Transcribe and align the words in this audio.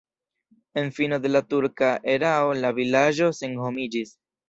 En 0.81 0.89
fino 0.99 1.19
de 1.27 1.31
la 1.35 1.43
turka 1.53 1.91
erao 2.17 2.59
la 2.65 2.75
vilaĝo 2.83 3.33
senhomiĝis. 3.45 4.21